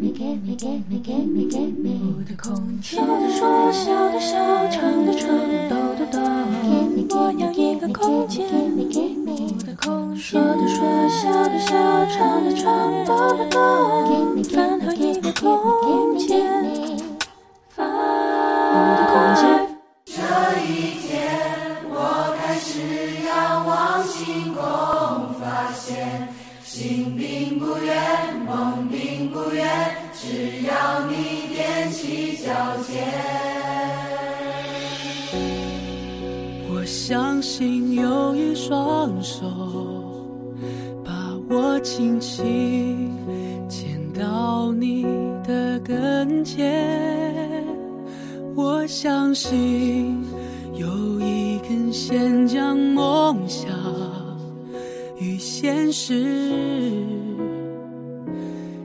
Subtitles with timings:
[0.00, 0.06] 我
[2.24, 4.38] 的空间，说的说，笑的笑，
[4.70, 5.28] 唱的唱，
[5.68, 6.20] 抖的抖，
[7.10, 8.46] 我要一个空间。
[8.46, 9.32] 我
[9.66, 11.74] 的空间，说的说，笑的笑，
[12.06, 13.58] 唱的唱，抖的抖，
[56.08, 56.14] 是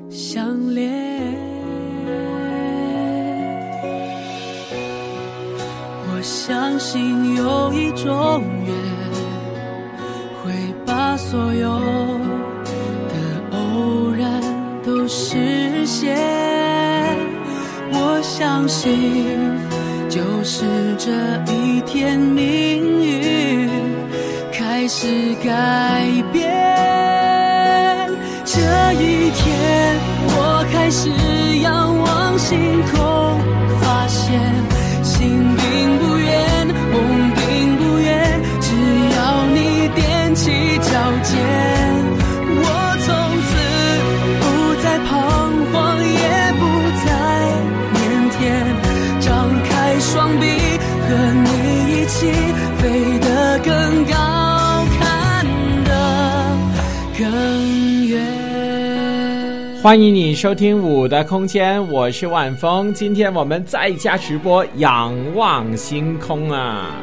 [0.10, 0.92] 相连。
[6.10, 8.76] 我相信有一种缘，
[10.44, 10.52] 会
[10.86, 11.70] 把所有
[13.08, 13.16] 的
[13.52, 14.42] 偶然
[14.86, 16.18] 都实现。
[17.94, 19.00] 我相信，
[20.10, 20.66] 就是
[20.98, 21.10] 这
[21.54, 23.70] 一天，命运
[24.52, 26.53] 开始改变。
[30.96, 31.10] 是
[31.58, 32.56] 仰望星
[32.92, 32.94] 空，
[33.82, 34.40] 发现
[35.02, 35.18] 心
[35.58, 36.96] 并不远，梦
[37.34, 38.68] 并不远，只
[39.16, 40.00] 要你踮
[40.36, 40.92] 起脚
[41.24, 41.34] 尖。
[42.62, 42.68] 我
[43.06, 43.10] 从
[43.50, 43.52] 此
[44.40, 44.44] 不
[44.84, 45.12] 再彷
[45.72, 46.24] 徨，也
[46.60, 46.62] 不
[47.04, 47.08] 再
[47.96, 47.98] 腼
[48.38, 48.42] 腆，
[49.20, 49.28] 张
[49.64, 50.46] 开双臂，
[51.08, 51.10] 和
[51.44, 51.48] 你
[51.90, 52.16] 一起
[52.78, 52.84] 飞
[53.18, 53.28] 得
[53.66, 54.14] 更高，
[59.84, 62.94] 欢迎你收听五的空间，我是万峰。
[62.94, 66.96] 今天我们在家直播，仰望星空啊！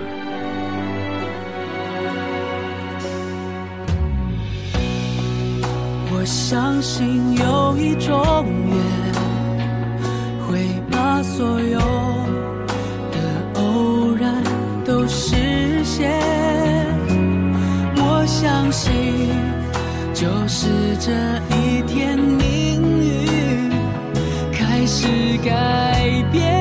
[6.11, 8.19] 我相信有一种
[8.71, 8.75] 缘，
[10.49, 10.59] 会
[10.91, 11.79] 把所有
[13.13, 14.43] 的偶然
[14.87, 15.37] 都实
[15.85, 16.11] 现。
[17.97, 18.91] 我相信，
[20.15, 20.67] 就是
[20.99, 21.13] 这
[21.59, 22.60] 一天，你
[25.01, 26.60] 是改变。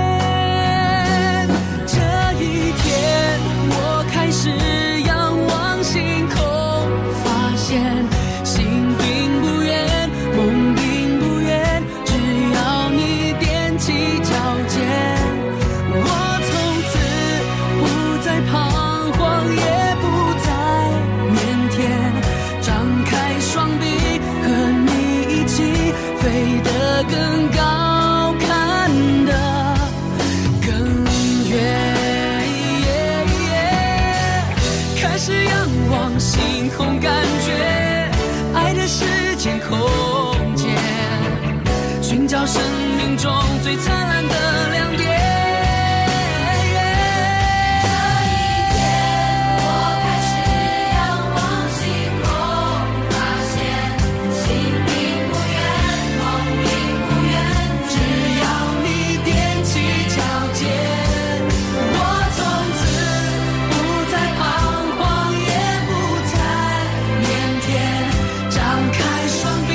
[69.29, 69.68] 张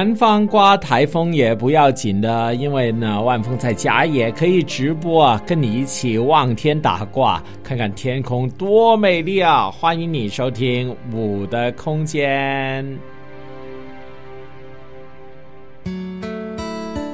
[0.00, 9.70] 南方刮台风也不要紧的，因为呢，万峰在家也可以直播啊，跟你一起望天打卦，看看天空多美丽啊！
[9.70, 12.98] 欢迎你收听五的空间。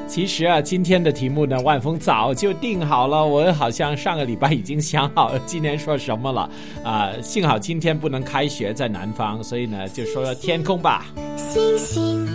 [0.07, 6.49] 其实啊，今天的题目呢，万峰早就定好了，我好像上个礼拜已经想好了今天说什么了
[6.85, 11.07] 啊、幸好今天不能开学在南方，所以呢，就说说天空吧。
[11.37, 12.29] 星星，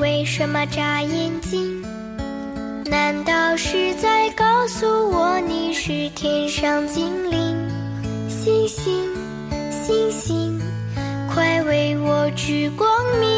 [0.00, 1.84] 为什么眨眼睛？
[2.86, 7.68] 难道是在告诉我你是天上精灵？
[8.28, 9.06] 星星，
[9.70, 10.58] 星星，
[11.32, 12.88] 快为我指光
[13.20, 13.28] 明！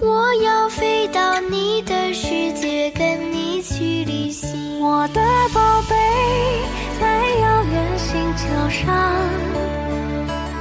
[0.00, 4.78] 我要飞到你的世界，跟你去旅行。
[4.80, 5.20] 我的
[5.54, 5.96] 宝贝，
[7.00, 7.06] 在
[7.40, 8.86] 遥远星球上，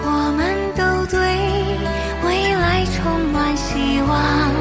[0.04, 1.20] 我们都对
[3.10, 3.74] 充满希
[4.08, 4.54] 望。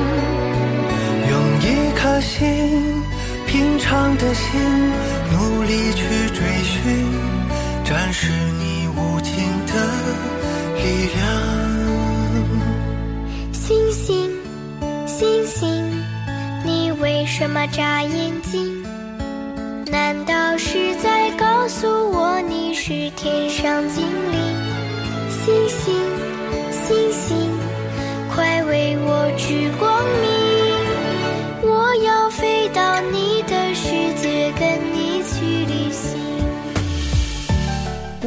[1.31, 3.03] 用一颗心，
[3.47, 4.59] 平常的心，
[5.33, 6.03] 努力去
[6.33, 7.05] 追寻，
[7.85, 9.35] 展示你无尽
[9.67, 9.73] 的
[10.79, 11.21] 力量。
[13.53, 14.31] 星星，
[15.07, 16.03] 星星，
[16.65, 18.83] 你为什么眨眼睛？
[19.91, 24.39] 难道是在告诉我你是天上精灵？
[25.45, 25.95] 星星，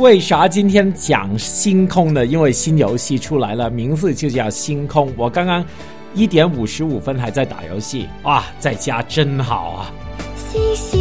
[0.01, 2.25] 为啥今天讲星空呢？
[2.25, 5.13] 因为新游戏出来了，名字就叫星空。
[5.15, 5.63] 我刚刚
[6.15, 9.93] 一点五十五分还在打游戏，哇，在家真好啊！
[10.35, 10.99] 星星，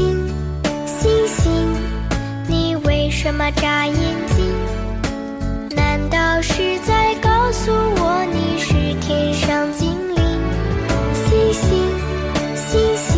[0.85, 1.51] 星星，
[2.47, 5.75] 你为什么眨眼睛？
[5.75, 10.23] 难道是在告诉我你是天上精灵？
[11.25, 11.71] 星星，
[12.55, 13.10] 星星，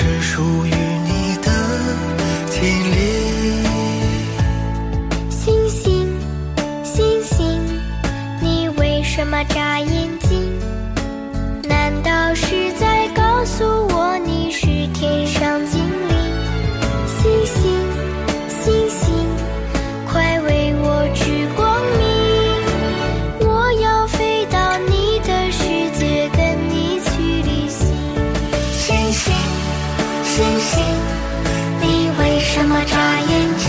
[0.00, 0.79] 是属于
[32.84, 33.68] 眨眼睛？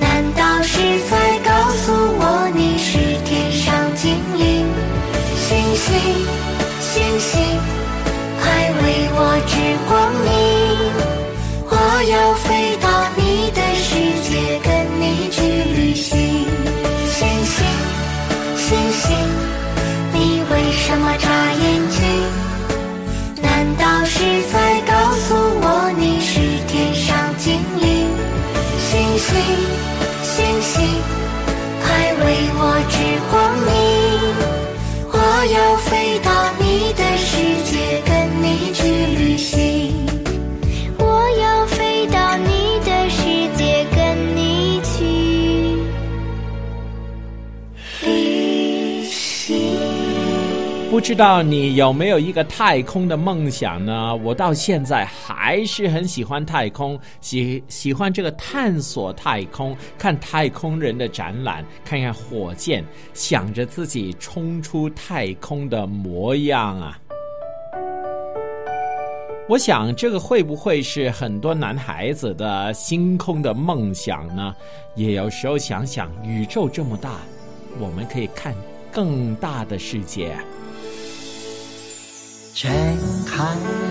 [0.00, 0.78] 难道是
[1.10, 4.66] 在告诉我你是天上精灵？
[5.36, 5.88] 星星，
[6.80, 7.40] 星星，
[51.00, 54.14] 不知道你有没有一个太空的梦想呢？
[54.16, 67.00] 我到现在还是很喜欢太空，喜喜欢这个探索太空，看太空人的展览，看看火箭，想着自己冲出太空的模样啊！
[69.48, 74.54] 我想，这个会不会是很多男孩子的星空的梦想呢？
[74.96, 77.20] 也有时候想想，宇宙这么大，
[77.78, 78.54] 我们可以看
[78.92, 80.36] 更大的世界。
[82.62, 82.70] 睁
[83.24, 83.42] 开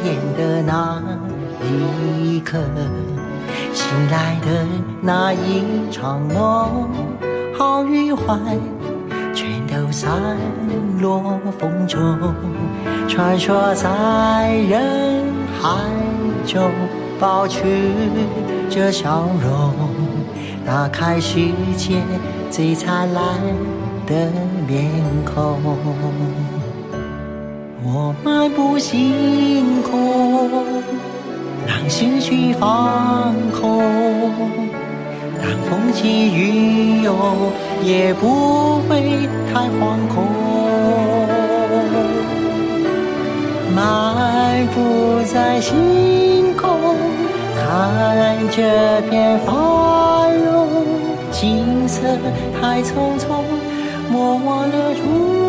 [0.06, 1.02] 眼的那
[1.64, 2.60] 一刻，
[3.74, 4.64] 醒来的
[5.02, 6.88] 那一场梦，
[7.58, 8.38] 好与坏，
[9.34, 10.12] 全都散
[11.02, 12.00] 落风中，
[13.08, 15.24] 穿梭在人
[15.60, 15.76] 海
[16.46, 16.70] 中，
[17.20, 17.64] 保持
[18.70, 19.74] 着笑容，
[20.64, 21.40] 打开世
[21.76, 22.04] 界
[22.52, 23.24] 最灿烂
[24.06, 24.32] 的
[24.68, 24.92] 面
[25.26, 25.60] 孔。
[27.82, 30.52] 我漫步星空，
[31.66, 33.82] 让心绪放空。
[35.42, 37.16] 当风起云涌，
[37.82, 40.28] 也不会太惶恐。
[43.74, 46.98] 漫步在星空，
[47.56, 50.68] 看这片繁荣，
[51.32, 52.02] 景色
[52.60, 53.42] 太匆匆，
[54.12, 55.49] 莫忘了初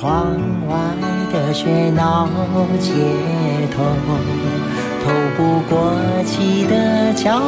[0.00, 0.38] 窗
[0.68, 0.76] 外
[1.32, 2.28] 的喧闹
[2.78, 2.92] 街
[3.74, 3.82] 头，
[5.02, 5.92] 透不过
[6.24, 7.40] 气的交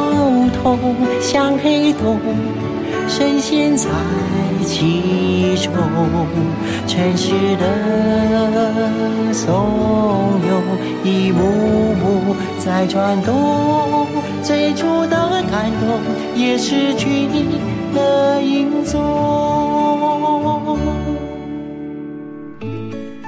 [0.61, 0.77] 通，
[1.21, 2.19] 像黑洞，
[3.07, 3.87] 深陷在
[4.65, 5.71] 其中。
[6.87, 7.63] 城市的
[9.31, 9.47] 怂
[10.43, 14.05] 恿，一幕幕在转动，
[14.43, 16.01] 最初的感动
[16.35, 17.29] 也失去
[17.93, 19.60] 了影踪。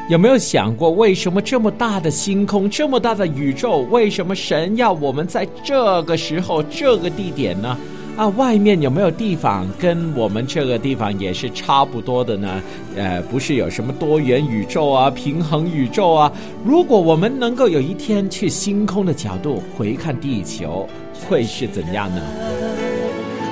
[0.09, 7.77] 有没有想过，为什么这么大的星空，这么大的宇宙，为什么神要我们在这个时候、这个地点呢？
[8.15, 12.61] 啊，外面有没有地方跟我们这个地方也是差不多的呢？
[12.95, 16.31] 呃，不是有什么多元宇宙啊、平衡宇宙啊？
[16.63, 20.87] 如果我们能够有一天去星空的角度回看地球，
[21.27, 22.21] 会是怎样呢？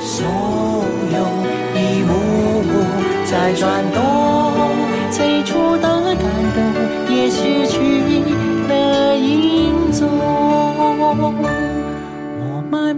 [0.02, 1.20] 所有
[1.80, 2.14] 一幕
[2.62, 2.86] 幕
[3.26, 4.21] 在转动，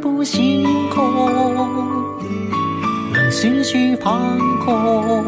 [0.05, 0.99] 我漫步星空，
[3.13, 5.23] 让思绪放空。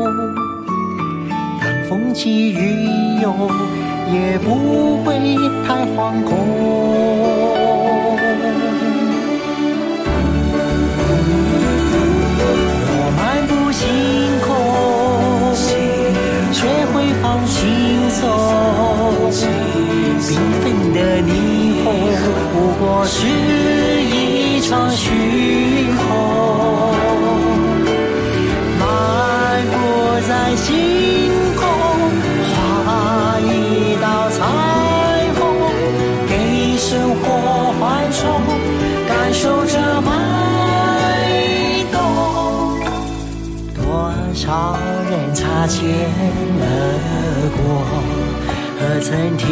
[1.62, 3.50] 当风起云涌，
[4.12, 5.16] 也不会
[5.66, 6.36] 太惶恐。
[12.92, 13.88] 我漫步星
[14.44, 14.46] 空，
[16.52, 16.60] 学
[16.92, 17.56] 会放轻
[18.10, 18.20] 松。
[20.28, 20.30] 缤
[20.60, 20.64] 纷
[20.94, 21.30] 的霓
[21.82, 21.86] 虹
[22.52, 23.95] 不过是一
[24.68, 25.12] 场虚
[25.94, 26.02] 空。
[28.80, 28.84] 漫
[29.68, 29.74] 步
[30.28, 30.74] 在星
[31.56, 31.62] 空，
[32.50, 34.40] 画一道彩
[35.36, 35.40] 虹，
[36.28, 36.32] 给
[36.78, 37.24] 生活
[37.80, 38.42] 缓冲，
[39.08, 40.10] 感受这脉
[41.92, 41.96] 动。
[43.76, 43.86] 多
[44.34, 44.80] 少
[45.12, 45.78] 人擦肩
[46.60, 46.64] 而
[47.56, 47.62] 过，
[48.88, 49.48] 可曾停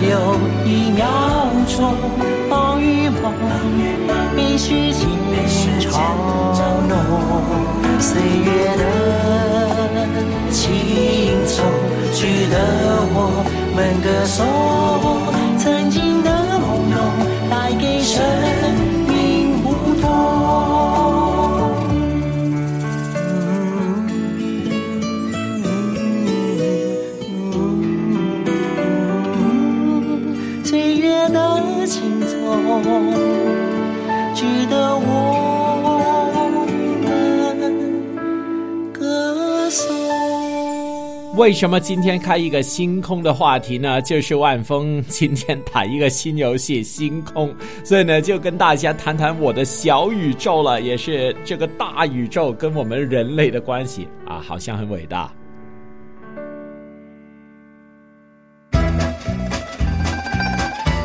[0.00, 0.34] 留
[0.66, 1.06] 一秒
[1.68, 1.94] 钟？
[2.50, 3.32] 暴雨梦
[4.34, 5.06] 被时间
[5.88, 5.92] 嘲
[6.88, 6.92] 弄，
[8.00, 8.82] 岁月的
[10.50, 10.66] 轻
[11.46, 11.64] 松，
[12.12, 12.56] 值得
[13.14, 13.16] 我
[13.76, 14.36] 们歌颂。
[15.58, 16.98] 曾经的朦胧，
[17.48, 18.20] 带给生
[41.42, 44.00] 为什么今天开一个星空的话题呢？
[44.02, 47.48] 就是万峰今天打一个新游戏《星空》，
[47.82, 55.32] 所以呢，就跟大家谈谈我的小宇宙了，也是这个大宇宙跟我们人类的关系啊，好像很伟大。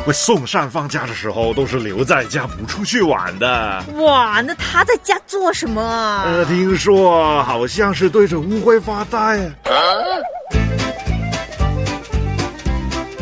[0.08, 3.84] 我宋善放假的时候都是留在家不出去玩的。
[3.96, 6.22] 哇，那他在家做什么啊？
[6.24, 9.38] 呃，听说好像是对着乌龟发呆。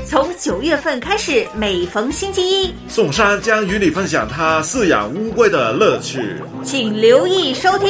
[0.07, 6.41] 从九月份开始，每逢星期一，宋山将与你分享他饲养乌龟的乐趣。
[6.63, 7.89] 请留意收听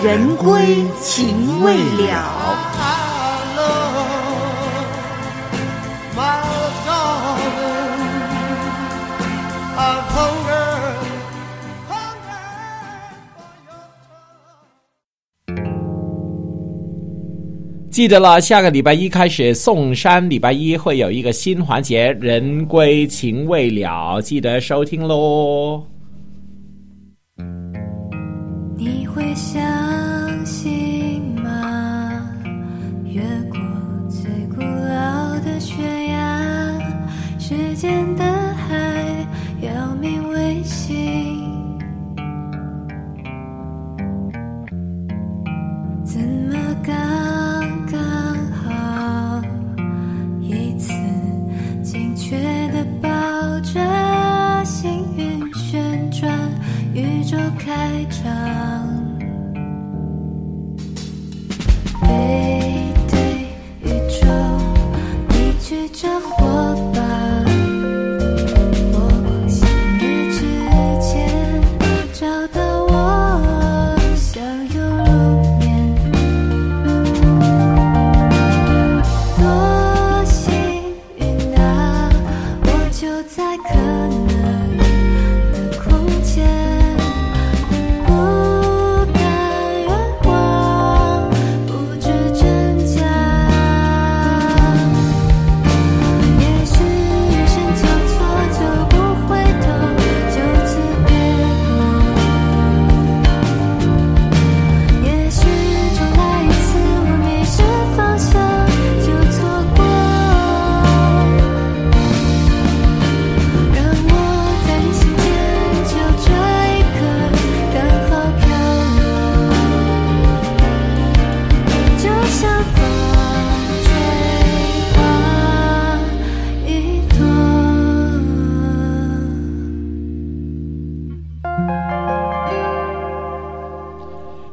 [0.02, 2.64] 《人归情未了》。
[17.92, 25.84] 记得了，下个礼拜一开始，宋山礼拜一会有一个新环节“人归情未了”，记得收听喽。
[28.78, 29.62] 你会相
[30.46, 32.26] 信吗？
[33.04, 33.20] 越
[33.50, 33.58] 过
[34.08, 36.78] 最古老的悬崖，
[37.38, 39.26] 时间的海
[39.60, 40.96] 要命维新，
[46.06, 46.18] 怎
[46.50, 47.61] 么刚
[57.32, 58.30] 就开场。
[62.02, 63.16] 背对
[63.80, 64.26] 宇宙，
[65.30, 66.91] 你举着火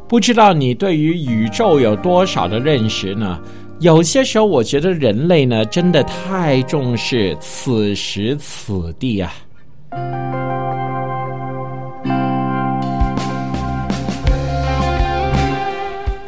[0.10, 3.40] 不知道你对于宇宙有多少的认识呢？
[3.80, 9.32] 有些时候，我觉得人类呢，真的太重视此时此地啊。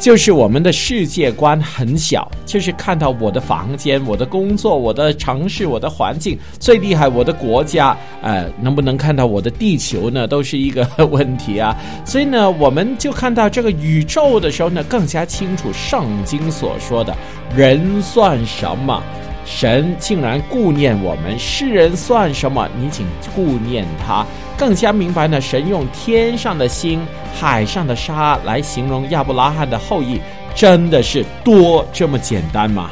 [0.02, 10.28] 就是我们的世界观很小，就是看到我的房间、我的工作、我的城市、我的环境最厉害，我的国家，呃，能不能看到我的地球呢？
[10.28, 11.78] 都是一个 问题啊。
[12.04, 17.16] 所以呢，我们就看到这个宇宙的时候呢，更加清楚圣经所说的
[17.56, 19.04] 人算什么。
[19.46, 22.68] 神竟然顾念我们，世人算什么？
[22.80, 23.06] 你请
[23.36, 24.26] 顾念他，
[24.58, 25.42] 更加明白呢。
[25.42, 30.20] 神用天上的星、海上的沙来形容亚伯拉罕的后裔，
[30.56, 32.92] 真的是多这么简单吗？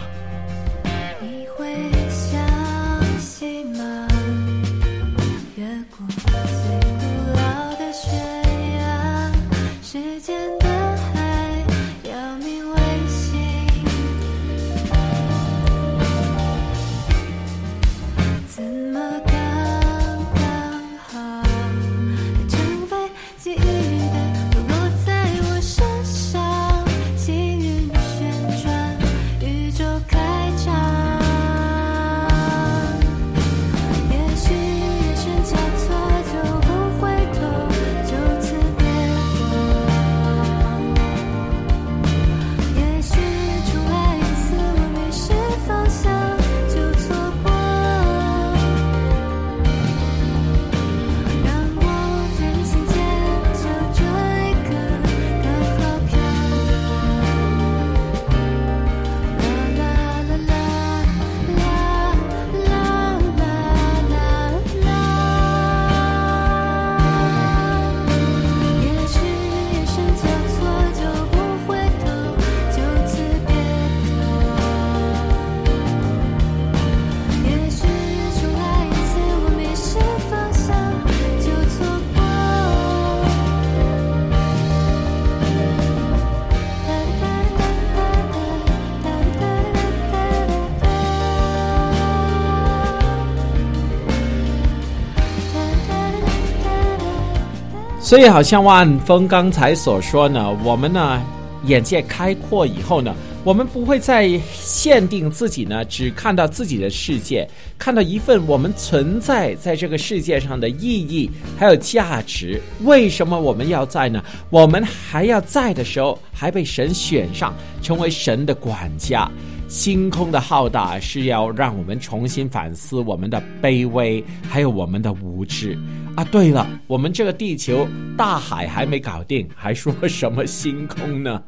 [98.10, 101.22] 所以，好像万峰刚才所说呢，我们呢
[101.65, 112.60] 眼界开阔以后呢，我们不会再限定自己呢，只看到自己的世界，看到一份我们存在在这个世界上的意义还有价值。
[112.84, 114.24] 为什么我们要在呢？
[114.50, 119.30] 我们还要在的时候，还被神选上，成为神的管家。
[119.67, 125.78] 星空的浩大是要让我们重新反思我们的卑微，还有我们的无知
[126.19, 126.27] 啊！
[126.29, 131.41] 对了，我们这个地球大海还没搞定，还说什么星空呢？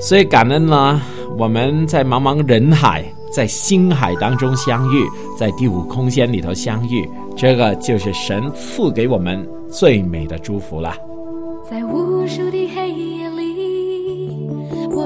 [0.00, 1.02] 所以感恩呢，
[1.36, 3.04] 我们在茫茫人海。
[3.34, 5.06] 在星海当中相遇，
[5.38, 10.94] 在第五空间里头相遇，这个就是神赐给我们最美的祝福了。
[11.70, 13.11] 在无数的黑夜，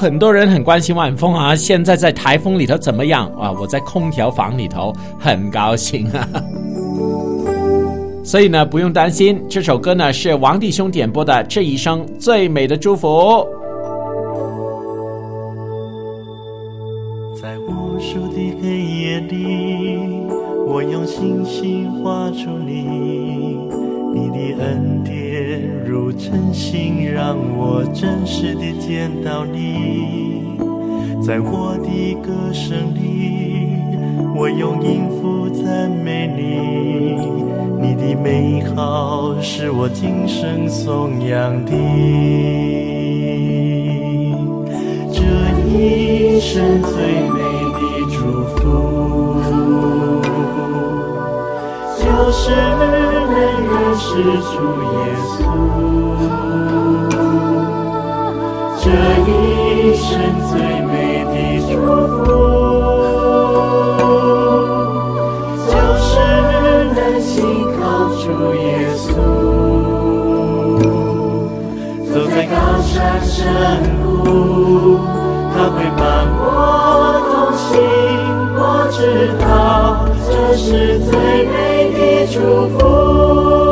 [0.00, 3.52] 很多人很关心晚风啊，现在在台风里头怎么样啊？
[3.60, 6.26] 我在空调房里头很高兴啊，
[8.24, 9.38] 所以呢不用担心。
[9.46, 13.08] 这首歌呢是王弟兄点播的《这一生最美的祝福》。
[17.38, 19.98] 在无数的黑夜里，
[20.66, 23.58] 我用星星画出你，
[24.14, 25.29] 你的恩典
[25.90, 30.56] 如真心，让我真实地见到你。
[31.20, 33.74] 在我的歌声里，
[34.36, 36.40] 我用音符赞美你，
[37.82, 41.72] 你的美好是我今生颂扬的。
[45.12, 45.20] 这
[45.66, 47.02] 一生最
[47.34, 47.40] 美
[47.74, 47.80] 的
[48.12, 48.20] 祝
[48.54, 48.62] 福，
[51.98, 52.00] 就
[52.30, 54.54] 是能认识主
[54.86, 54.94] 耶
[55.26, 55.79] 稣。
[58.90, 58.96] 这
[59.30, 60.10] 一生
[60.50, 60.92] 最美
[61.24, 61.32] 的
[61.70, 61.72] 祝
[62.10, 62.18] 福，
[65.68, 66.10] 就是
[66.96, 67.30] 能信
[67.78, 67.80] 靠
[68.18, 68.22] 主
[68.56, 68.58] 耶
[68.96, 68.98] 稣。
[72.12, 72.90] 走在高山
[73.22, 73.38] 深
[74.02, 74.98] 谷，
[75.54, 76.02] 他会伴
[76.40, 76.42] 我
[77.30, 77.68] 同行。
[78.56, 78.98] 我知
[79.38, 79.44] 道
[80.26, 81.08] 这是最
[81.46, 81.54] 美
[81.92, 82.36] 的祝
[82.76, 83.69] 福。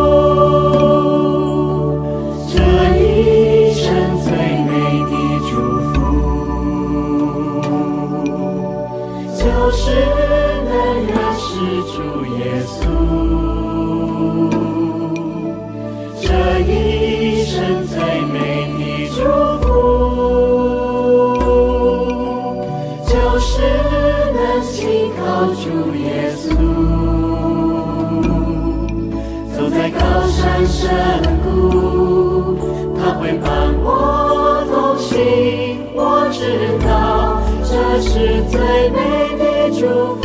[38.68, 40.17] 最美的祝福。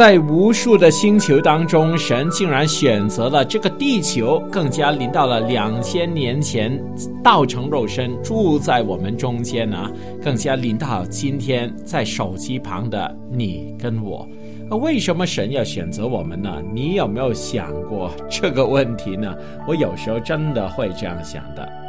[0.00, 6.82] 在无数的星球当中，神竟然选择了这个地球，更加临到了两千年前
[7.22, 9.90] 道成肉身住在我们中间呢、
[10.24, 14.26] 更加临到今天在手机旁的你跟我。
[14.70, 16.62] 呃为什么神要选择我们呢？
[16.72, 19.36] 你有没有想过这个问题呢？
[19.68, 21.79] 我有时候真的会这样想的。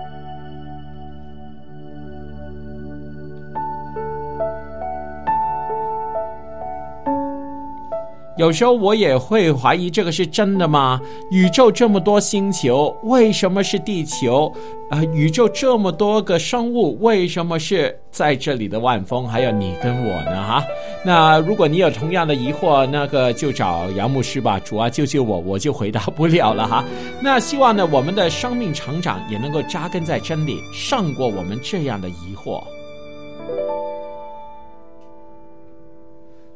[8.42, 11.00] 有时候我也会怀疑这个是真的吗？
[11.30, 14.52] 宇宙这么多星球，为什么是地球？
[14.90, 20.44] 啊、宇宙这么多个生物，为什么是在这里的万峰，还有你跟我呢？
[20.44, 20.64] 哈，
[21.06, 26.84] 那如果你有同样的疑惑，那个就找杨牧师吧，主啊救救我，我就回答不了了哈。
[27.22, 32.60] 那希望呢，我们的生命成长也能够扎根在真理，胜过我们这样的疑惑。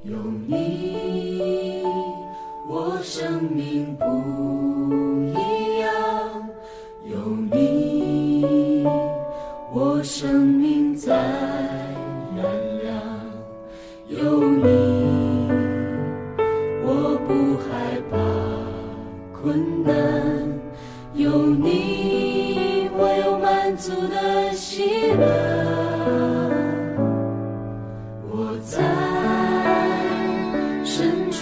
[0.04, 0.16] 有
[0.48, 0.95] 你，
[2.78, 4.04] 我生命不
[5.28, 5.90] 一样；
[7.06, 7.16] 有
[7.50, 8.86] 你，
[9.74, 11.16] 我生命在
[12.36, 12.44] 燃
[12.84, 12.94] 亮；
[14.10, 14.68] 有你，
[16.84, 18.18] 我不害怕
[19.32, 19.96] 困难；
[21.14, 25.55] 有你，我有满足的喜乐。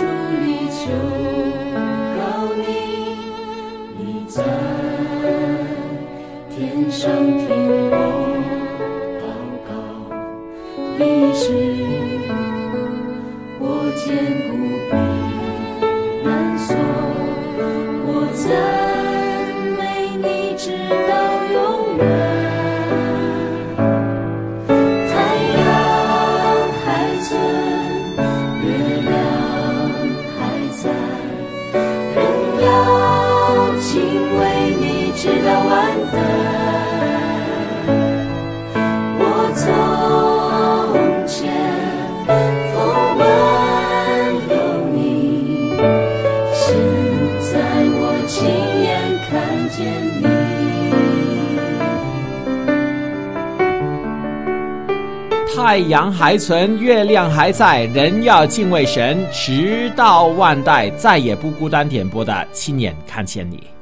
[0.04, 1.53] 深处里求
[55.94, 61.88] 阳还存，月亮还在，人要敬畏神，直到万代，再也不孤单。
[61.88, 63.58] 点播的亲眼看见你。
[63.58, 63.73] 有你，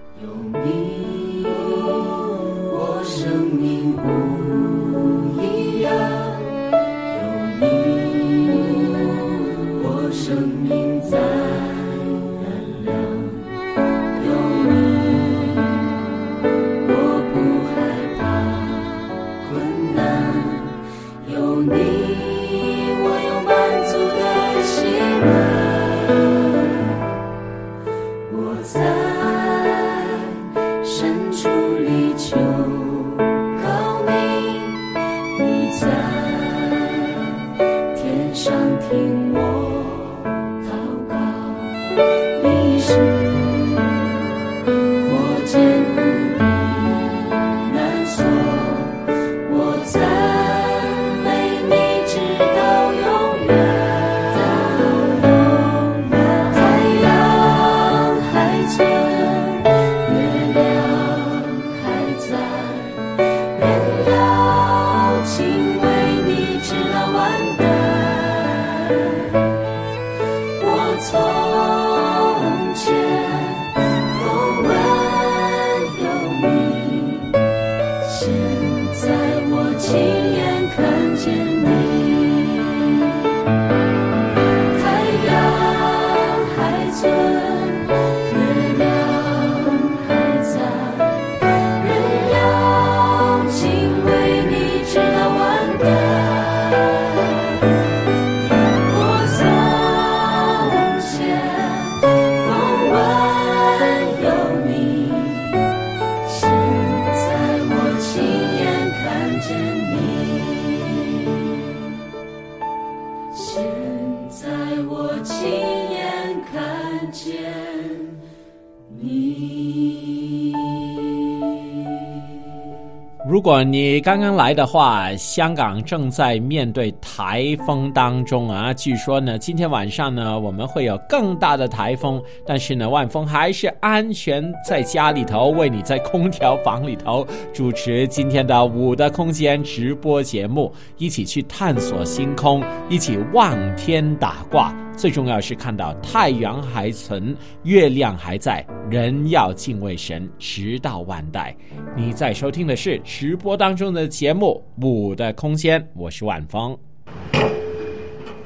[123.51, 128.73] 如果你刚刚来的话，香港正在面对台风当中啊。
[128.73, 144.73] 据说呢，今天晚上呢，我们会有更大的台风，但是呢，万峰还是安全在家里头，为你在空调房里头主持今天的五的空间直播节目，一起去探索星空，一起望天打卦。
[144.95, 151.55] 最重要是看到太阳还存，月亮还在，人要敬畏神，直到万代。
[151.95, 156.77] 你在收听的是直播当中的节目《五的空间》，我是万峰。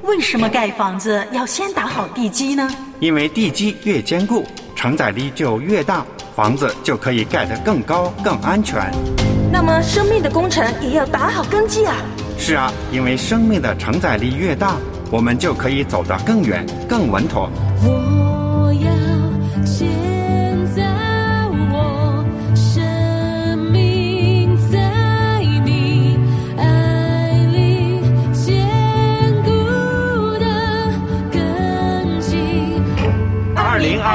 [0.04, 2.70] 为什么盖房子要先打好地基呢？
[3.00, 4.44] 因为地基越坚固，
[4.76, 6.06] 承载力就越大，
[6.36, 8.88] 房子就可以盖得更高、更安全。
[9.50, 11.96] 那么生命的工程也要打好根基啊！
[12.38, 14.76] 是啊，因为生命的承载力越大，
[15.10, 17.50] 我们就可以走得更远、更稳妥。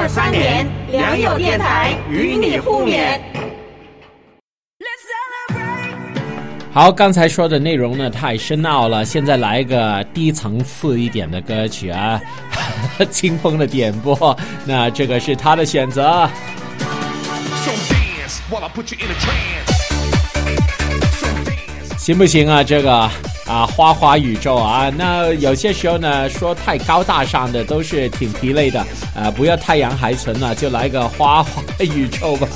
[0.02, 3.20] 二三年，良友电台与你互勉。
[6.74, 12.20] 好，刚才说的内容呢太深奥了，现在来一个低层次一点的歌曲啊，
[13.12, 14.36] 清风的点播，
[14.66, 16.28] 那这个是他的选择。
[22.00, 22.64] 行不行啊？
[22.64, 23.08] 这个
[23.52, 28.80] 啊，花花宇宙啊，那有些时候呢，说太高大上的都是挺疲累的
[29.14, 32.48] 啊，不要太阳还存了，就来个花花宇宙吧。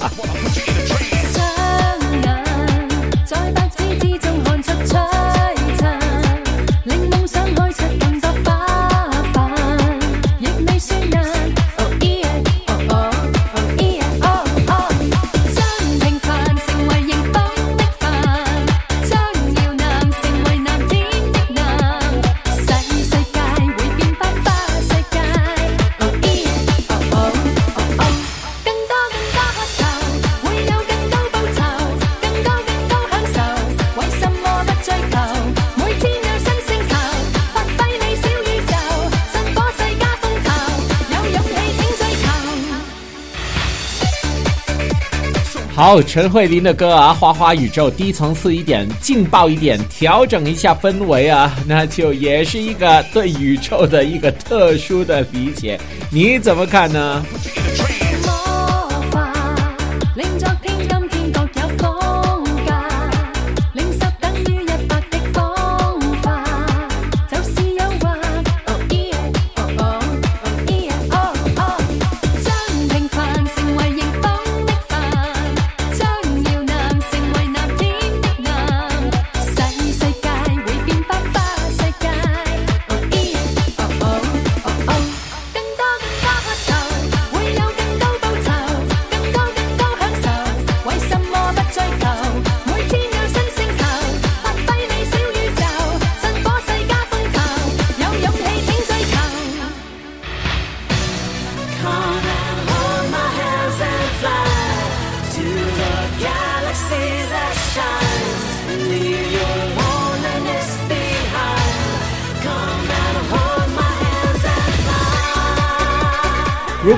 [45.75, 55.77] 好，陈慧琳的歌啊，《花花宇宙》低层次一点，劲爆一点，调整一下氛围啊，那就也是一个对宇宙的一个特殊的理解。
[56.09, 57.25] 你怎么看呢？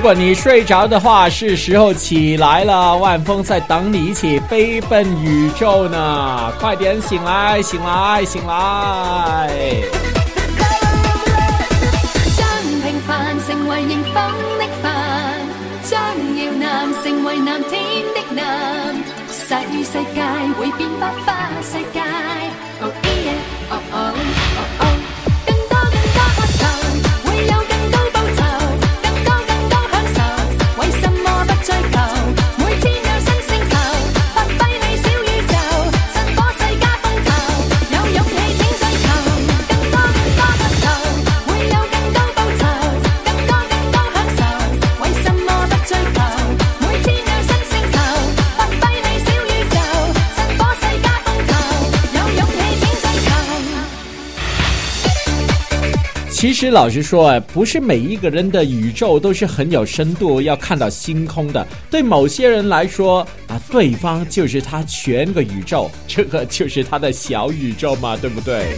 [0.08, 2.96] 果你睡着的话，是时候起来了。
[2.96, 9.50] 万峰在等你一起飞奔宇宙呢，快点醒来，醒来，醒来！
[12.38, 12.46] 将
[12.80, 14.14] 平凡成为迎风
[14.58, 14.90] 的帆，
[15.84, 16.00] 將
[16.38, 18.42] 搖籃成为蓝天的藍，
[19.30, 20.22] 細世界
[20.58, 22.00] 会变百花世界。
[56.58, 61.64] 实老实说，哎，不是每一个人的宇宙都是很有深度，要看到星空的。
[61.88, 68.76] 对某些人来说，啊，对方就是他全个宇宙，这个就是他的小宇宙嘛，对不对？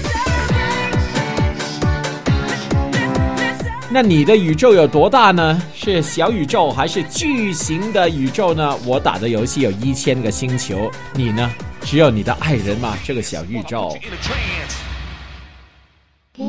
[3.91, 5.63] 那你的宇宙有多大呢？
[5.75, 8.77] 是小宇宙还是巨型的宇宙呢？
[8.85, 11.51] 我打的游戏有一千个星球，你呢？
[11.81, 13.97] 只有你的爱人嘛，这个小宇宙。
[16.41, 16.47] 我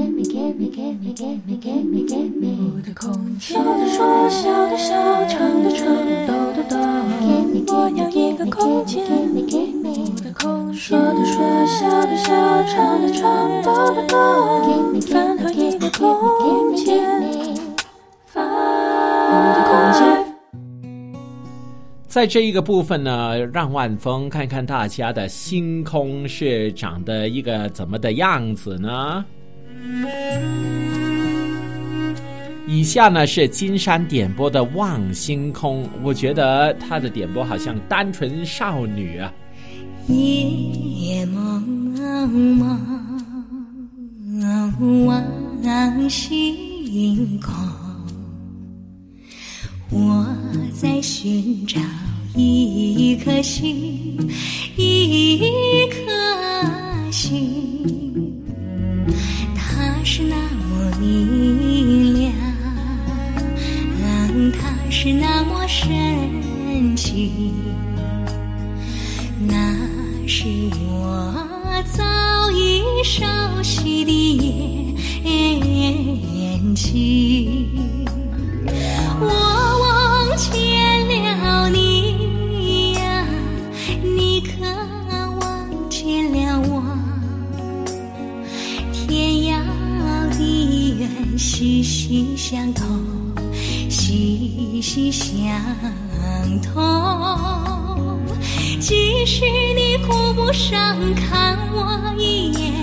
[2.82, 5.86] 的空间，说的说，笑的笑，唱的唱，
[6.25, 6.77] 抖的抖。
[7.67, 9.12] 我要一个空间，我
[10.23, 14.15] 的空间，说的说，笑的笑，唱的唱，抖的抖。
[15.12, 17.04] 饭后一个空间，
[18.34, 18.39] 我
[19.58, 19.99] 的空间。
[22.08, 29.25] 在这一个部分呢，让万峰看看大家的星空是长得一个怎么的样子呢？
[32.67, 39.32] 以下呢是金山点播的《望星空》，我觉得他的点播好像单纯少女啊。
[40.08, 41.62] 夜茫
[42.58, 42.78] 茫，
[45.06, 47.54] 望星空，
[49.89, 50.26] 我
[50.74, 51.80] 在寻找
[52.36, 54.17] 一颗星，
[54.76, 58.44] 一颗星，
[59.55, 62.33] 它是那么明亮，
[64.53, 67.53] 它是那么神奇。
[69.47, 69.75] 那
[70.27, 70.45] 是
[70.79, 71.33] 我
[71.93, 72.03] 早
[72.51, 73.25] 已熟
[73.63, 74.11] 悉的
[75.23, 77.69] 眼睛，
[79.19, 79.50] 我
[91.62, 92.84] 息息相通，
[93.88, 95.32] 息息相
[96.60, 98.19] 通。
[98.80, 102.74] 即使你顾不上看我一眼，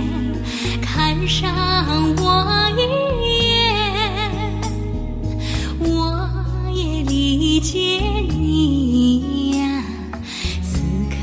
[0.80, 1.52] 看上
[2.18, 2.82] 我一
[3.48, 4.62] 眼，
[5.80, 6.30] 我
[6.72, 9.82] 也理解你呀
[10.62, 10.78] 此
[11.10, 11.16] 刻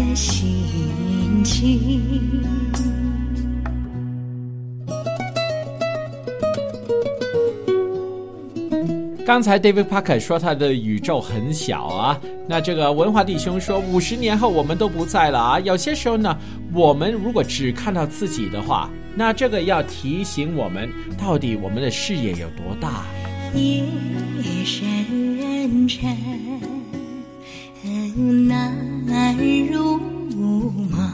[0.00, 2.39] 的心情。
[9.30, 15.60] 刚才 David Parker 说他的宇宙很小啊，那这个文华弟兄说五十年后我们都不在了啊。
[15.60, 16.36] 有些时候呢，
[16.74, 23.04] 我们如果只看到自己的话，那这个要提醒我们，到底我们的视野有多大。
[23.54, 23.84] 夜
[24.64, 26.10] 深沉，
[28.48, 29.36] 难
[29.70, 29.96] 入
[30.90, 31.08] 梦。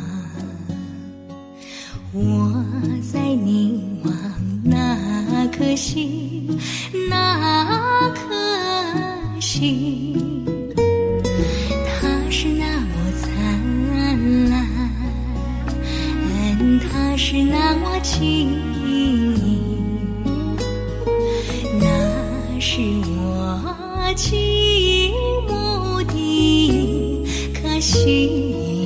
[2.14, 2.64] 我
[3.12, 4.12] 在凝望
[4.64, 4.96] 那
[5.48, 6.46] 颗心，
[7.08, 8.20] 那颗
[9.40, 10.44] 心，
[11.86, 13.28] 它是那么灿
[14.50, 14.56] 烂，
[16.80, 18.50] 它是那么晶
[18.86, 19.34] 莹。
[21.80, 21.86] 那
[22.60, 22.80] 是
[23.18, 25.12] 我倾
[25.48, 27.24] 慕的一
[27.54, 28.85] 颗心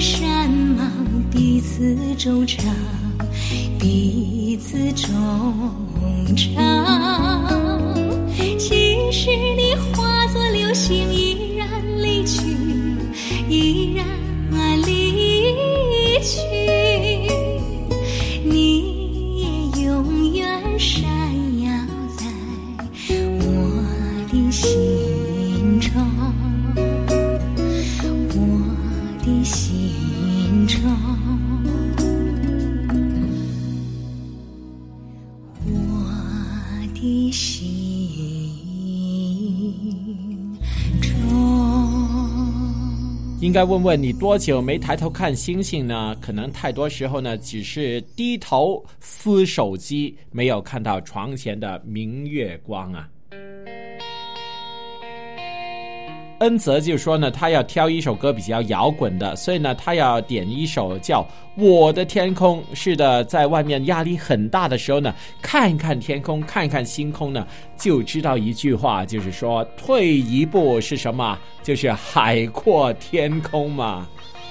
[0.00, 2.64] 山盟，彼此衷肠，
[3.78, 5.10] 彼此衷
[6.36, 6.54] 肠。
[8.58, 11.27] 即使你化作流星，
[43.48, 46.14] 应该问问你多久没抬头看星星呢？
[46.20, 53.08] 可能太多时候呢，只是低头撕手机，没有看到床前的明月光啊。
[56.38, 61.22] 恩泽就说呢，他要挑一首歌比较摇滚的，所以呢，他要点一首叫
[61.56, 62.62] 《我的天空》。
[62.74, 65.12] 是的，在外面压力很大的时候呢，
[65.42, 67.44] 看看天空，看看星空呢，
[67.76, 71.36] 就知道一句话，就是说退一步是什么？
[71.62, 74.06] 就是海阔天空嘛。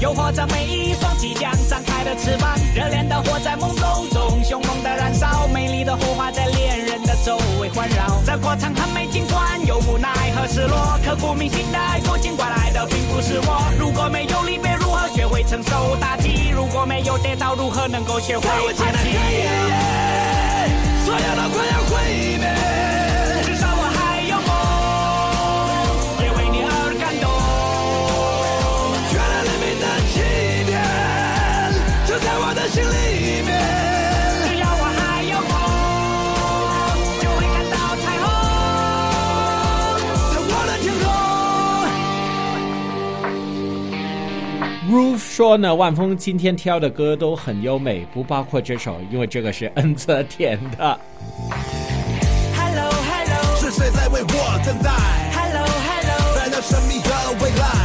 [0.00, 2.56] 诱惑着每一双即将张开的翅膀。
[2.74, 8.20] 热恋的火在梦中中凶猛的燃烧，美丽的火花在恋人的周围环绕。
[8.24, 13.70] 这过程很美，尽管有无奈和失落，刻骨铭心的爱过，尽管爱的并不是我。
[13.78, 16.48] 如果没有离别，如何学会承受打击？
[16.48, 19.10] 如果没有跌倒，如何能够学会爬起？
[21.04, 22.48] 所有的快要毁灭，
[44.90, 50.98] Roof 说呢，万峰今天挑的歌都很优美，不包括这首，因为这个是 恩泽填的。
[52.56, 54.90] Hello Hello，是谁在为我等待
[55.32, 57.08] ？Hello Hello，在那神秘的
[57.40, 57.79] 未来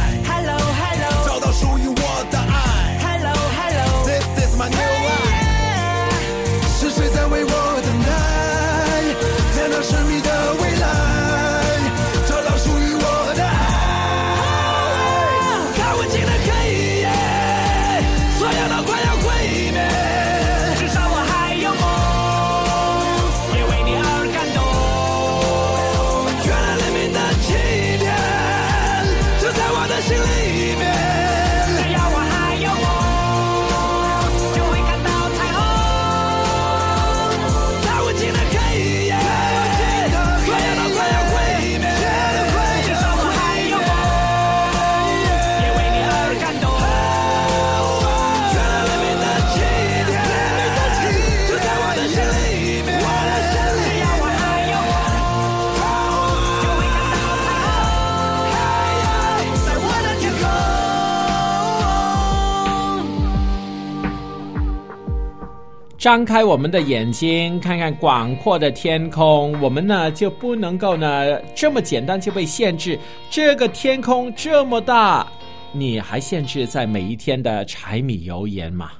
[66.06, 72.96] 张开我们的眼睛，看看广阔的天空，我们呢就不能够呢这么简单就被限制。
[73.28, 75.26] 这个天空这么大，
[75.72, 78.92] 你还限制在每一天的柴米油盐吗？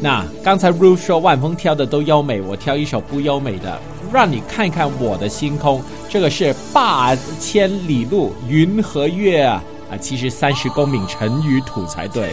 [0.00, 3.78] 那刚才 Ruth 说万峰挑的都优美，我挑一首不优美的，
[4.10, 5.82] 让你看看我的星空。
[6.08, 12.30] 这个是八千里路云和月啊啊，其实三十公顷尘与土才对。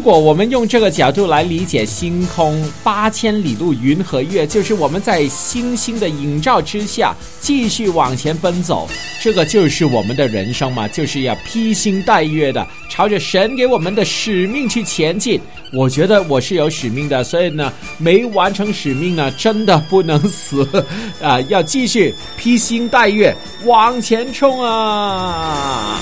[0.00, 8.88] 如果我们用这个角度来理解星空，八千里路云和月，就是我们在星星的映照之下继续往前奔走，
[9.20, 15.38] 这个就是我们的人生嘛，就是要披星戴月的朝着神给我们的使命去前进。
[15.70, 20.66] 我觉得我是有使命的，所以呢，没完成使命呢，真的不能死
[21.20, 23.36] 啊，要继续披星戴月
[23.66, 26.00] 往前冲啊！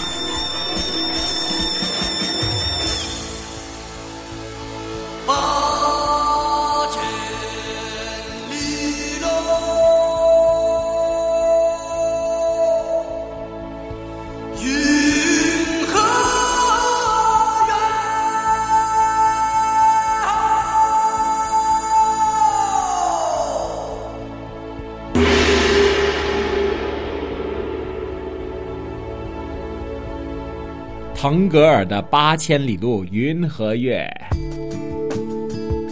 [31.29, 34.11] 腾格尔的《八千里路云和月》。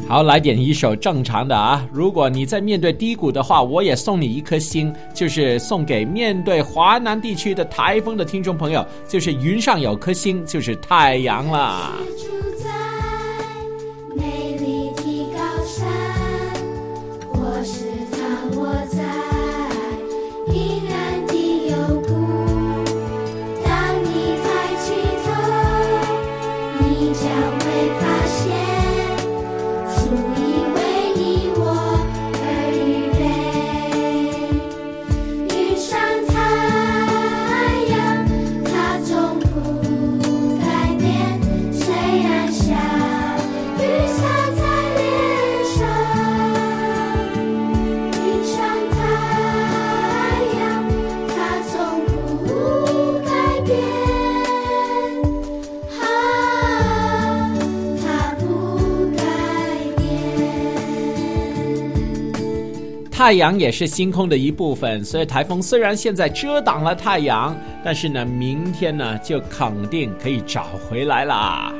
[0.09, 1.87] 好，来点一首正常的啊！
[1.93, 11.93] 如果你在面对低谷的话，我也送你一颗星，就是送给面对华南地区的台风的听众朋友，就是云上有颗星，就是太阳啦。
[63.27, 71.74] 太阳也是星空的一部分，所以台风虽然现在遮挡了太阳，但是呢，明天呢就肯定可以找回来啦。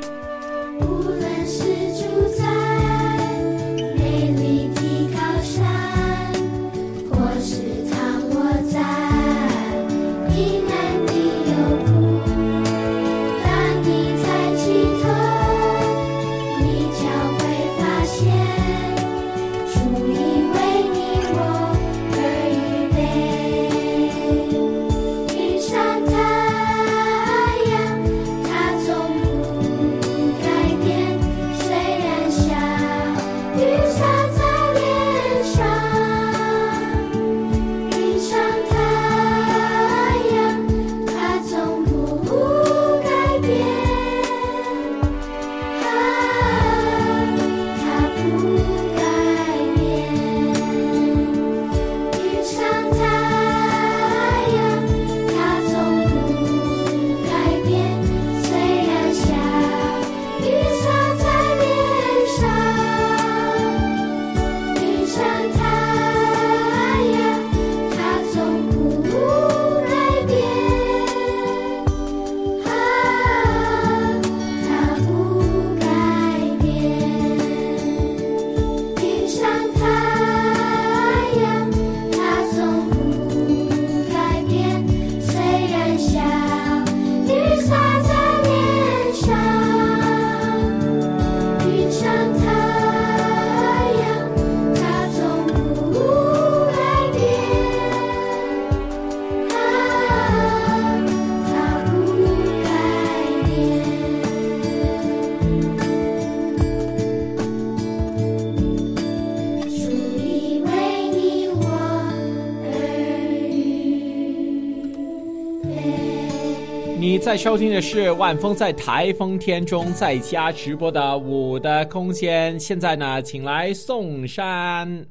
[117.37, 125.05] 在收听的是万峰在台风天中在家直播的《我的空间》，现在呢，请来宋山。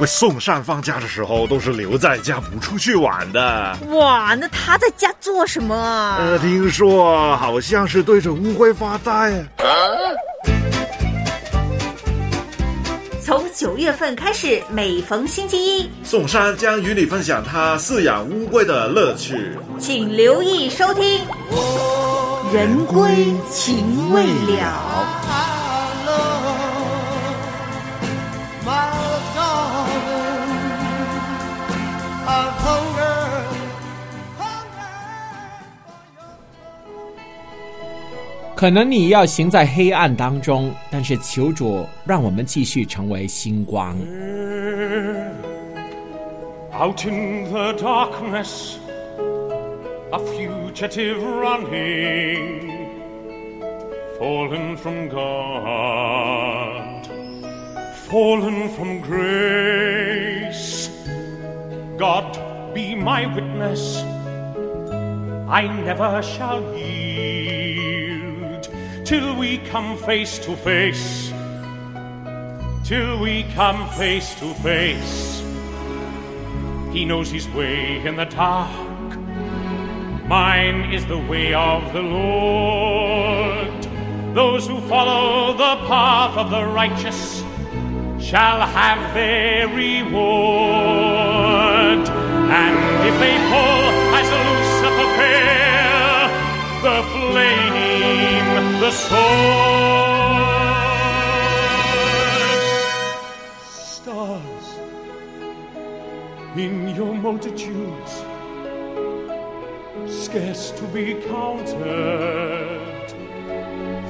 [0.00, 3.76] 喂，宋善放假的时候都是留在家不出去玩的。
[3.90, 6.16] 哇，那他在家做什么啊？
[6.20, 9.44] 呃，听说好像是对着乌龟发呆。
[13.26, 19.50] 从九月份开始，每逢星期一，宋山将与你分享他饲养乌龟的乐趣。
[19.80, 21.20] 请留意收听
[22.54, 25.52] 《人归情未了》。
[38.55, 43.97] 可能你要行在黑暗当中，但是求主让我们继续成为星光。
[46.73, 48.77] Out in the darkness,
[50.11, 52.69] a fugitive running,
[54.19, 57.07] fallen from God,
[58.09, 60.89] fallen from grace.
[61.97, 62.37] God
[62.73, 64.03] be my witness,
[65.47, 67.44] I never shall yield
[69.06, 71.32] till we come face to face,
[72.82, 75.44] till we come face to face.
[76.92, 79.16] He knows his way in the dark.
[80.26, 83.80] Mine is the way of the Lord.
[84.34, 87.44] Those who follow the path of the righteous
[88.18, 90.16] shall have their reward.
[92.50, 92.76] And
[93.06, 93.84] if they fall
[94.18, 96.28] as Lucifer fell,
[96.82, 97.65] the flame,
[98.86, 99.18] the sword,
[103.64, 104.66] stars
[106.56, 108.12] in your multitudes,
[110.06, 113.10] scarce to be counted,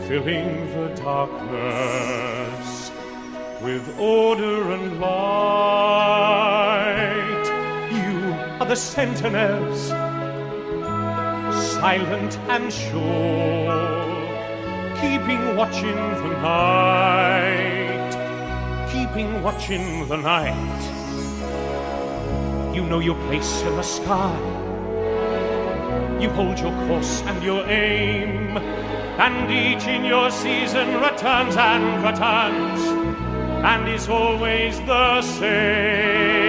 [0.06, 2.90] filling the darkness
[3.62, 6.36] with order and light.
[7.98, 9.88] You are the sentinels,
[11.80, 13.95] silent and sure,
[15.00, 18.12] keeping watch in the night,
[18.90, 20.82] keeping watch in the night.
[22.74, 24.36] You know your place in the sky.
[26.20, 32.80] You hold your course and your aim, and each in your season returns and returns,
[33.64, 36.45] and is always the same.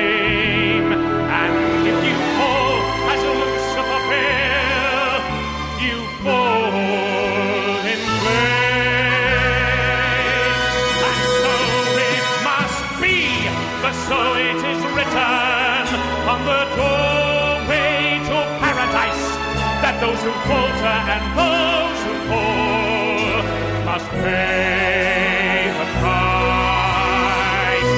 [20.00, 23.42] Those who falter and those who fall
[23.86, 27.96] must pay the price.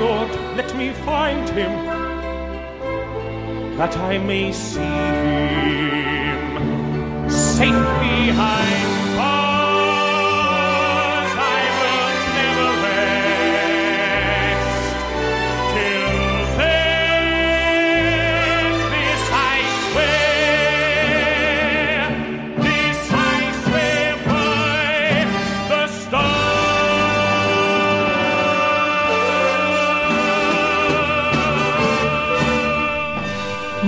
[0.00, 1.72] Lord, let me find him
[3.76, 4.80] that I may see
[6.30, 6.40] him
[7.28, 8.95] safe behind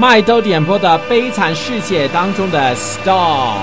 [0.01, 3.59] 麦兜点播的《悲惨世界》当中的 Stars。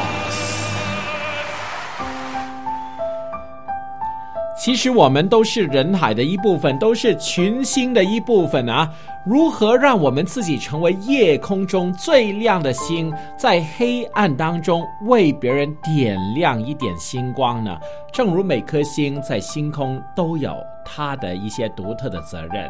[4.58, 8.92] 其实我们都是人海的一部分，都是群星的一部分啊！
[9.26, 17.78] 如何让我们自己成为夜空中最亮的星，在黑暗当中为别人点亮一点星光呢？
[18.12, 22.70] 正如每颗星在星空都有它的一些独特的责任。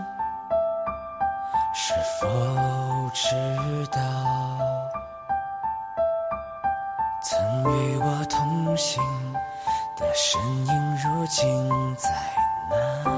[2.21, 2.27] 否
[3.15, 3.35] 知
[3.87, 3.99] 道，
[7.23, 9.01] 曾与我同行
[9.97, 12.09] 的身影，如今在
[12.69, 13.10] 哪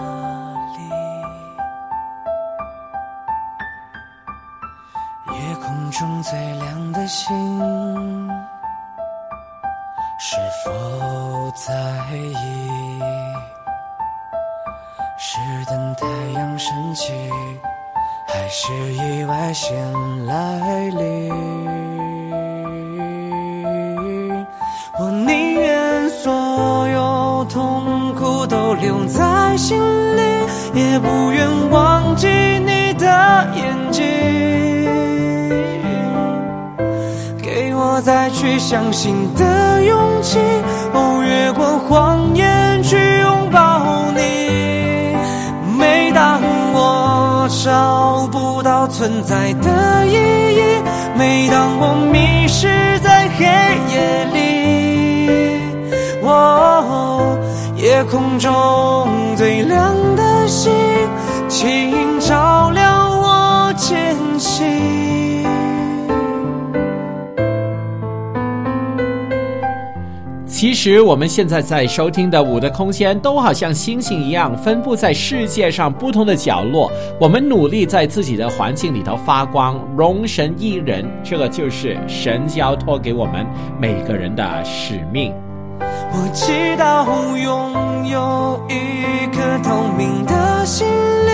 [70.91, 76.91] 实我们现在在收听的五的空间，都好像星星一样，分布在世界上不同的角落。
[77.21, 83.47] 我们努力在自己的环境里头发光，容神一人，这个就是神交托给我们
[83.79, 85.33] 每个人的使命。
[85.79, 87.05] 我祈祷
[87.41, 91.33] 拥有一颗透明的心灵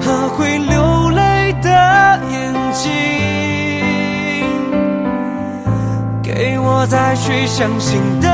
[0.00, 1.70] 和会流泪的
[2.32, 2.90] 眼睛，
[6.24, 8.33] 给我再去相信的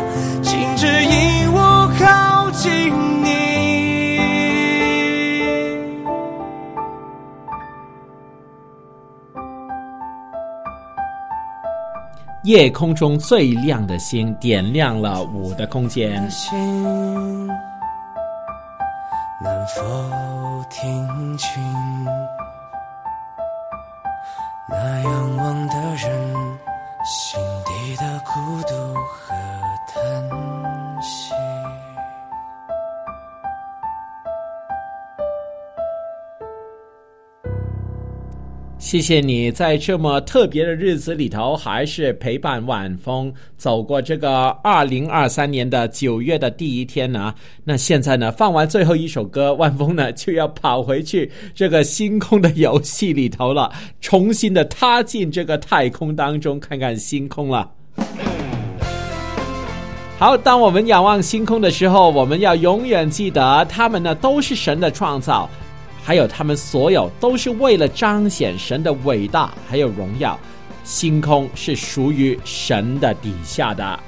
[12.51, 16.29] 夜空中最亮的星，点亮了我的空间。
[16.29, 17.47] 心
[19.41, 19.81] 能否
[20.69, 21.49] 听清
[24.69, 26.35] 那仰望的人
[27.05, 28.75] 心底的孤独
[38.91, 47.33] 谢谢你在这么特别的日子里头，还是陪伴晚风走过这个二零二三年的九月的第一天呢。
[47.63, 53.71] 那现在呢，放完最后一首歌，晚风呢就要跑回去这个星空的游戏里头了，
[54.01, 57.71] 重新的踏进这个太空当中，看看星空了。
[60.19, 65.49] 好，当我们仰望星空的时候，我们要永远记得，他们呢都是神的创造。
[66.03, 70.37] 还有他们所有都是为了彰显神的伟大，还有荣耀。
[70.83, 73.99] 星空是属于神的底下的。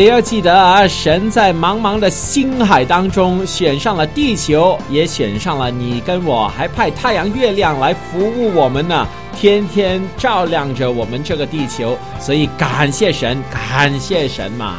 [0.00, 9.06] 也要记得啊，神在茫茫的星海当中选上了地球，也选上了你跟我，还派太阳、月亮来服务我们呢。
[9.36, 14.78] 天天照亮着我们这个地球，所以感谢神，感谢神嘛。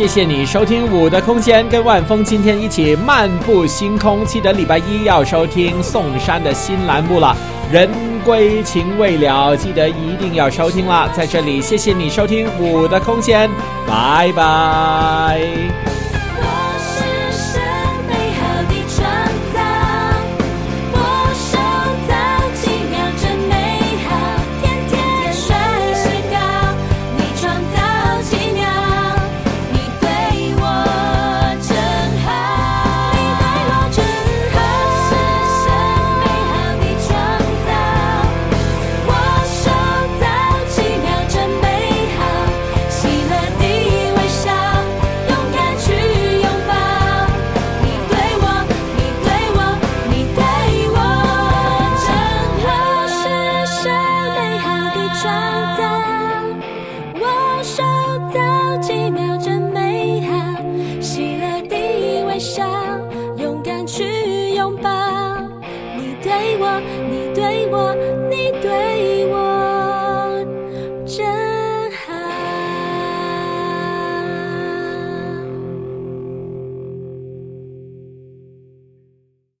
[0.00, 4.24] 谢谢你收听《五的空间》，跟万峰今天一起漫步星空。
[4.24, 7.36] 记得礼拜一要收听宋山的新栏目了，
[7.70, 7.86] 《人
[8.24, 11.06] 归情未了》，记得一定要收听了。
[11.14, 13.46] 在这里，谢谢你收听《五的空间》，
[13.86, 15.89] 拜拜。